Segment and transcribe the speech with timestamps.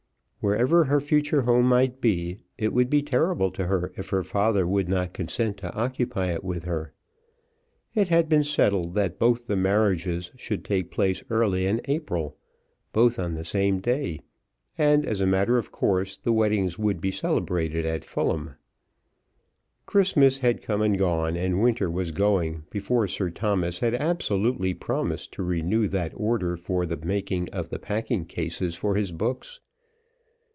[0.43, 4.65] Wherever her future home might be, it would be terrible to her if her father
[4.65, 6.93] would not consent to occupy it with her.
[7.93, 12.37] It had been settled that both the marriages should take place early in April,
[12.91, 14.21] both on the same day,
[14.79, 18.55] and, as a matter of course, the weddings would be celebrated at Fulham.
[19.85, 25.33] Christmas had come and gone, and winter was going, before Sir Thomas had absolutely promised
[25.33, 29.59] to renew that order for the making of the packing cases for his books.